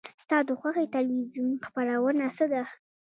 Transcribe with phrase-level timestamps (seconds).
[0.23, 2.63] ستا د خوښې تلویزیون خپرونه څه ده؟